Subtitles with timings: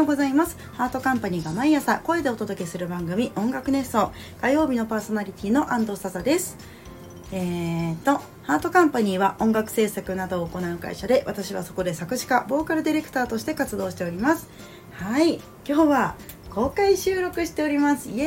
[0.00, 0.56] ようございます。
[0.72, 4.12] ハートカンパニーが毎朝声でお届けする番組音楽熱奏。
[4.40, 6.56] 火曜日のパーソナリティの安藤笹です。
[7.32, 14.48] えーとハートカンパニーは音楽制作などを行う会社で私はそこで作詞家ボーカルディレクターとして活動しております。
[14.92, 16.14] はい今日は
[16.48, 18.08] 公開収録しております。
[18.08, 18.26] イエ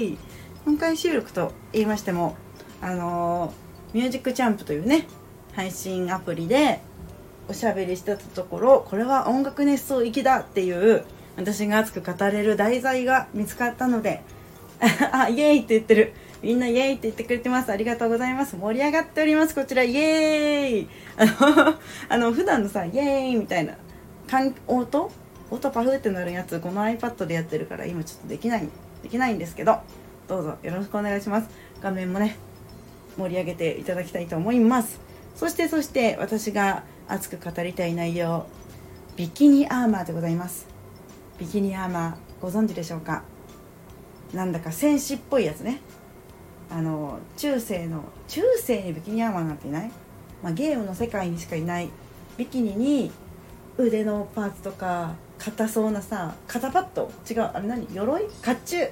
[0.00, 0.18] ーイ。
[0.64, 2.34] 公開収録と言いましても
[2.82, 3.54] あの
[3.92, 5.06] ミュージックチャンプというね
[5.54, 6.80] 配信アプリで
[7.50, 11.04] おしゃべりしてたところこれは音楽熱奏きだっていう
[11.36, 14.22] 私が熱く語れる題材が見つかったので
[15.12, 16.14] あイエーイって言ってる。
[16.42, 17.70] みんなイエーイって言ってくれてます。
[17.70, 18.56] ありがとうございます。
[18.56, 19.54] 盛り上がっております。
[19.54, 20.88] こちらイエーイ。
[21.18, 21.74] あの
[22.08, 23.74] あの普段のさイエーイみたいな
[24.66, 25.10] 音？
[25.50, 28.68] 音パフってなるやつこの iPad でやってるから今ちょっとできない
[29.02, 29.80] できないんですけど
[30.28, 31.48] どうぞよろしくお願いします。
[31.82, 32.36] 画面もね
[33.18, 35.09] 盛り上げていただきたいと思います。
[35.40, 38.46] そしてそして私が熱く語りたい内容
[39.16, 40.66] ビキニアーマーでございます。
[41.38, 43.22] ビキニアーマーご存知でしょうか？
[44.34, 45.80] なんだか戦士っぽいやつね。
[46.70, 49.90] あの中世の中世にビキニアーマーなんていない、
[50.42, 51.88] まあ、ゲームの世界にしかいない。
[52.36, 53.10] ビキニに
[53.78, 57.10] 腕のパーツとか硬そうなさ肩パッド。
[57.30, 57.86] 違うあれ何？
[57.94, 58.24] 鎧？
[58.24, 58.90] 甲冑。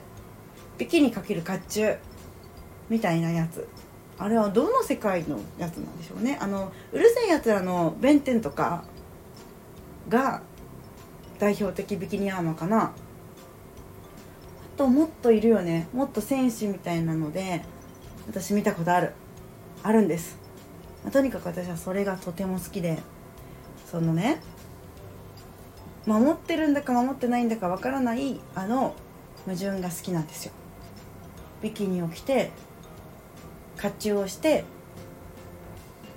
[0.79, 1.99] ビキニかける甲冑。
[2.89, 3.69] みたいなやつ。
[4.19, 6.39] あれはどの世界のやつなんでしょうね。
[6.41, 8.85] あのうるせえやつらの弁天とか
[10.09, 10.43] が
[11.39, 12.83] 代表的ビキニアーマーかな。
[12.85, 12.93] あ
[14.77, 15.89] ともっといるよね。
[15.93, 17.63] もっと戦士みたいなので
[18.27, 19.13] 私見たことある。
[19.83, 20.37] あるんです、
[21.05, 22.99] まあ、とにかく私はそれがとても好きで
[23.87, 24.41] そのね
[26.05, 28.97] 守ってるんだか守ってないんだかわからないあの
[29.47, 30.53] 矛盾が好きなんですよ。
[31.63, 32.51] ビキニを着て
[33.81, 34.65] 甲冑をして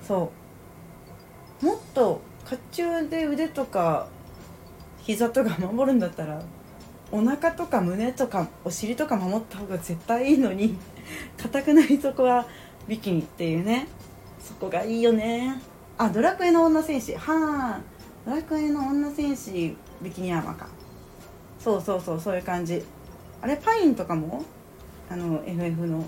[0.07, 0.31] そ
[1.61, 1.65] う。
[1.65, 4.07] もっと甲冑で腕とか
[5.03, 6.41] 膝とか守るんだったら
[7.11, 10.77] お腹とか胸とかお尻とか守った方が絶対いいのに
[11.37, 12.47] 硬くないとこは
[12.87, 13.87] ビキニっていうね。
[14.39, 15.61] そこがいいよね。
[15.97, 17.15] あドラクエの女戦士。
[17.15, 17.81] はあ
[18.25, 20.67] ドラクエの女戦士ビキニアーマーか。
[21.59, 22.83] そうそうそうそういう感じ。
[23.41, 24.43] あれパインとかも？
[25.09, 26.03] あの FF の。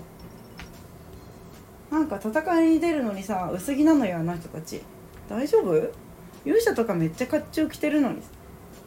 [1.94, 4.82] なんか戦いに出るのにさ薄着なのよあの人たち。
[5.28, 5.74] 大丈夫？
[6.44, 8.20] 勇者とかめっちゃ甲冑着てるのに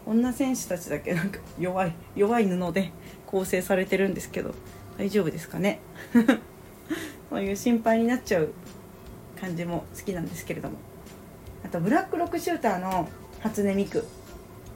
[0.05, 2.91] 女戦士たちだけなんか弱い弱い布で
[3.25, 4.53] 構成されてるんですけど。
[4.97, 5.79] 大丈夫ですかね？
[7.29, 8.49] そういう心配になっちゃう
[9.39, 10.75] 感じも好きなんですけれども。
[11.63, 13.07] あとブラックロックシューターの
[13.41, 14.03] 初音ミク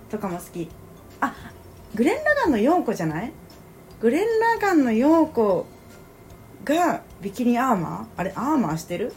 [0.09, 0.69] とかも好き。
[1.19, 1.34] あ
[1.96, 3.31] グレン・ラガンの陽子じゃない？
[4.00, 5.66] グレン・ラガンの陽子
[6.63, 8.19] がビキニアーマー？
[8.19, 9.13] あれアーマーしてる？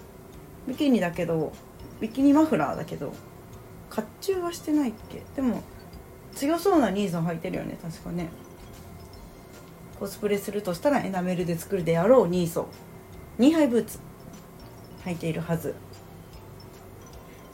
[0.66, 1.52] ビキニだけど
[2.00, 3.12] ビキニマフラーだけど
[3.90, 5.22] 甲冑はしてないっけ？
[5.36, 5.62] でも
[6.34, 8.28] 強そうなニーズを履いてるよね確かね。
[10.00, 12.66] コスプレするとしたらエナメルで作るであろうニーソ
[13.38, 13.98] ニーハイブーツ。
[15.04, 15.74] 履いているはず。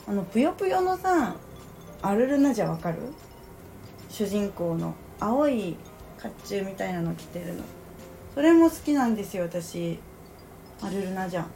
[0.06, 1.34] あのぷよぷよのさ
[2.00, 2.98] アルルナじゃわかる？
[4.08, 5.76] 主人公の青い
[6.22, 7.62] 甲冑みたいなの着てるの。
[8.34, 9.98] それも好きなんですよ私。
[10.82, 11.46] アルルナじゃん。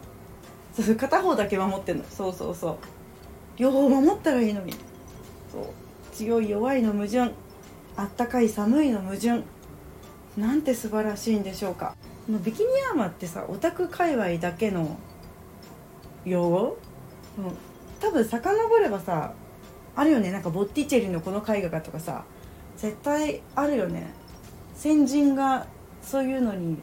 [0.75, 2.05] そう片方だけ守ってんの。
[2.05, 2.77] そうそうそう。
[3.57, 4.73] 両方守ったらいいのに。
[5.53, 5.65] そう。
[6.13, 7.33] 強い弱いの矛盾。
[7.97, 9.43] あったかい寒いの矛盾。
[10.37, 11.95] なんて素晴らしいんでしょうか。
[12.29, 14.99] ビキニアーマーってさオタク界隈だけの
[16.25, 16.77] 用語？
[18.01, 19.33] 多分遡ればさ
[19.95, 20.33] あるよね。
[20.33, 22.25] なんかボッティチェリのこの絵画がとかさ。
[22.77, 24.13] 絶対あるよね。
[24.75, 25.67] 先人が
[26.05, 26.79] そういうのに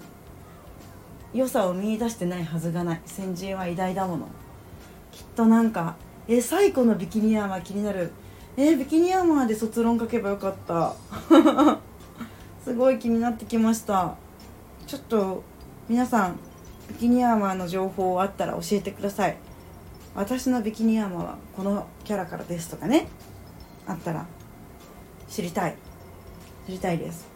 [1.34, 3.02] 良さを見出してないはずがない。
[3.06, 4.28] 先人は偉大だもの。
[5.12, 5.96] きっとなんか
[6.28, 8.12] え最古のビキニアーマー気になる。
[8.58, 10.96] えビキニアーマーで卒論書けばよかった。
[12.64, 14.16] すごい気になってきました。
[14.88, 15.44] ちょっと
[15.88, 16.40] 皆さん
[16.90, 19.38] ビキニアーマーの情報あったら教えてください。
[20.16, 23.08] 私のビキニアーマーはこのキャラからですとかね。
[23.88, 24.26] あったら
[25.28, 25.76] 知りたい。
[26.66, 27.28] 知りたいです。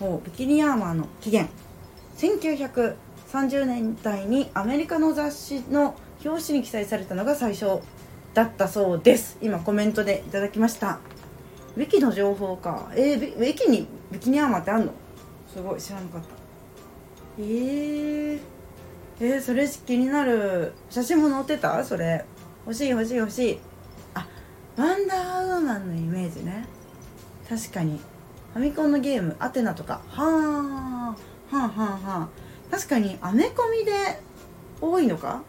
[0.00, 1.52] もうビキニアーマーの起源。
[2.16, 7.80] 1930年代にアメリカの雑誌の表紙に記載されたのが最初
[8.34, 9.38] だったそうです。
[9.40, 10.98] 今コメントでいただきました。
[11.76, 12.90] ウィキの情報か。
[12.94, 14.92] えー、ウィキにビキニアーマーってあんの？
[15.52, 16.28] すごい知らなかった。
[17.38, 18.40] えー、
[19.20, 20.72] えー、それ気になる。
[20.90, 21.84] 写真も載ってた？
[21.84, 22.24] それ。
[22.66, 23.58] 欲しい欲しい欲しい。
[24.14, 24.26] あ
[24.76, 26.66] ワンダーウーマンのイメージね。
[27.48, 28.00] 確かに。
[28.58, 30.00] ァミコンのゲームアテナとか。
[30.08, 31.14] は
[31.50, 32.28] あはあはあはあ
[32.70, 34.20] 確かにアメコミで
[34.80, 35.42] 多いのか？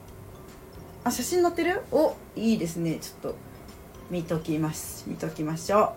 [1.03, 1.81] あ写真載ってる？
[1.91, 2.97] おいいですね。
[3.01, 3.35] ちょっと
[4.09, 5.05] 見ときます。
[5.07, 5.95] 見ときましょ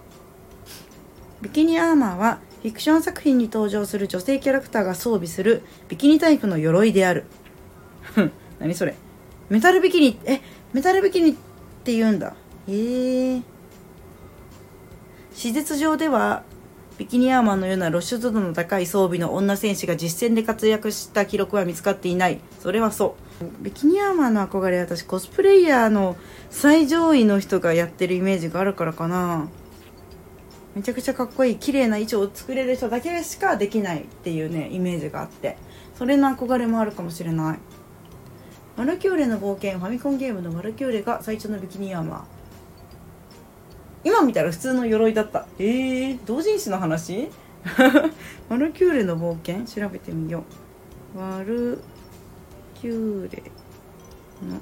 [1.40, 1.44] う。
[1.44, 7.24] ビキニアーマーはフィクション作品に登場する女性キャラクターが装備するビキニタイプの鎧である。
[8.58, 8.94] 何それ？
[9.48, 10.40] メタルビキニえ
[10.72, 11.34] メタルビキニっ
[11.84, 12.34] て言うんだ。
[12.68, 13.42] へえー、
[15.34, 16.44] 史実上では
[17.02, 22.38] ビキニアーマンのような露出度の高い装備の女戦士が実戦で活躍した記録は見つかっていない。
[22.60, 23.44] それはそう。
[23.60, 26.16] ビキニアーマンの憧れ私コスプレイヤーの
[26.48, 29.48] 最上位の人がやってるイメージがあるからかな。
[30.76, 35.56] めちゃくちゃかっこいい綺麗な衣装を作れる人だけしかできないっていうねイメージがあって。
[35.98, 37.58] それの憧れもあるかもしれない。
[38.76, 42.41] マルキューレの冒険ファミコンゲームのマルキューレが最初のビキニアーマー。
[44.04, 45.46] 今見たら普通の鎧だった。
[45.58, 47.30] えー、同人誌の話？
[48.48, 49.64] マルキューレの冒険？
[49.64, 50.44] 調べてみよ
[51.14, 51.18] う。
[51.18, 51.78] マル
[52.74, 53.42] キューレ
[54.48, 54.60] の。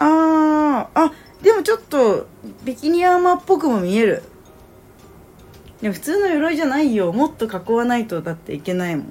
[0.00, 1.12] あーあ
[1.42, 2.26] でもちょっと
[2.64, 4.22] ビキニアーマーっぽくも見える。
[5.80, 7.12] でも普通の鎧じゃないよ。
[7.12, 9.06] もっと囲わないとだっていけないもん。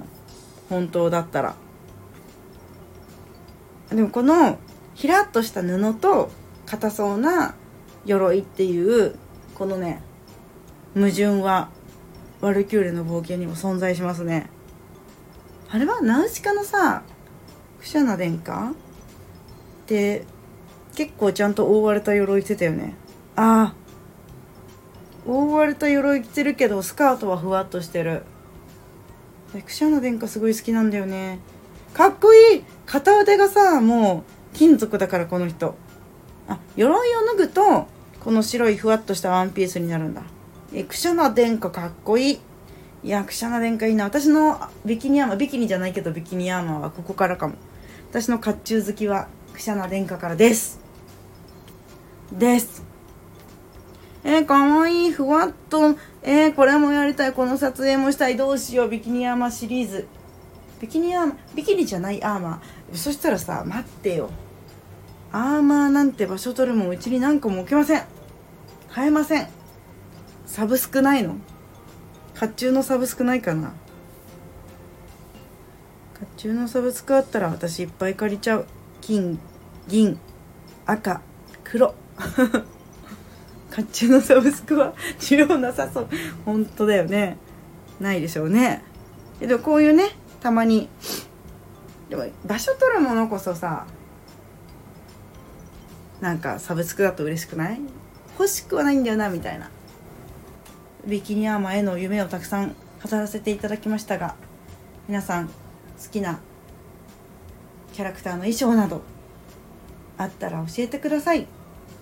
[0.70, 1.56] 本当だったら。
[3.90, 4.58] でもこの
[4.94, 6.30] ひらっとした布と
[6.66, 7.56] 硬そうな
[8.06, 9.16] 鎧っていう
[9.56, 10.02] このね
[10.94, 11.70] 矛盾は
[12.42, 14.50] ワルキューレの冒険にも存在しますね。
[15.70, 17.04] あれはナウシカのさ
[17.80, 18.72] クシャナ殿下？
[18.72, 18.74] っ
[19.86, 20.26] て
[20.96, 22.96] 結構ちゃんと覆われた鎧着てたよね。
[23.36, 23.80] ああ
[25.26, 28.24] 覆われた鎧着てるけどスカートはふわっとしてる。
[29.66, 31.40] クシャナ殿下すごい好きなんだよね。
[31.94, 32.64] かっこいい！
[32.86, 34.24] 片腕がさも
[34.54, 35.76] う金属だからこの人。
[36.50, 37.88] あ鎧を脱ぐと
[38.20, 40.24] この白いふわっとしたワンピースになるんだ。
[40.74, 42.40] えクシャナ殿下かっこいい。
[43.02, 44.04] いやクシャナ殿下いいな。
[44.04, 47.56] 私のビキニアーマービキニじゃないけどビキニアーマーはここからかも。
[48.10, 50.80] 私の甲冑好きはクシャナ殿下からです。
[52.32, 52.84] です。
[54.24, 55.96] えー、かわいいふわっと。
[56.24, 57.34] えー、これもやりたい。
[57.34, 58.36] この撮影もしたい。
[58.36, 58.90] どうしよう。
[58.90, 60.08] ビキニアーマーシリーズ。
[60.82, 62.98] ビキニアーマービキニじゃないアーマー。
[62.98, 64.30] そしたらさ待ってよ。
[65.32, 68.04] アーマーなんて場所取るもんうちに何個も置けません。
[68.90, 69.48] 買えません。
[70.46, 71.36] サブスクないの。
[72.40, 73.70] 甲冑のサブスクないかな。
[76.20, 78.66] 甲冑のサブスクあったら私いっぱい借りちゃう。
[79.02, 79.40] 金
[79.88, 80.20] 銀
[80.86, 81.22] 赤
[81.64, 81.94] 黒。
[82.18, 86.08] 甲冑のサブスクは需要なさそう。
[86.46, 87.38] 本当だよね。
[88.00, 88.84] ないでしょうね。
[89.40, 90.10] けどこういうね
[90.42, 90.90] たまに
[92.10, 93.86] でも場所取るものこそさ
[96.22, 97.80] なんかサブスクだと嬉しくない？
[98.38, 99.70] 欲しくはないんだよなみたいな。
[101.06, 102.76] ビキニアーマーへの夢をたくさん語
[103.12, 104.36] らせていただきましたが
[105.08, 105.54] 皆さん好
[106.12, 106.40] きな
[107.94, 109.02] キャラクターの衣装など
[110.18, 111.48] あったら教えてください。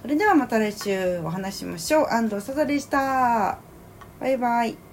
[0.02, 2.08] それではまた来週お話ししましょう。
[2.10, 3.60] 安藤サザでした。
[4.20, 4.87] バイバイ。